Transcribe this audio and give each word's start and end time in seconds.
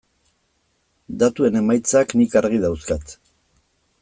Datuen 1.23 1.59
emaitzak 1.61 2.17
nik 2.23 2.39
argi 2.43 2.63
dauzkat. 2.67 3.19